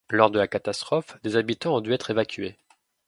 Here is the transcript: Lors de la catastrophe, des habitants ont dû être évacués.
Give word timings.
Lors 0.09 0.31
de 0.31 0.39
la 0.39 0.47
catastrophe, 0.47 1.15
des 1.21 1.35
habitants 1.35 1.75
ont 1.75 1.79
dû 1.79 1.93
être 1.93 2.09
évacués. 2.09 2.57